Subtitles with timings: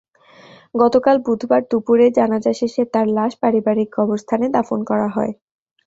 [0.75, 5.33] গতকাল বুধবার দুপুরে জানাজা শেষে তাঁর লাশ পারিবারিক কবরস্থানে দাফন করা হয়।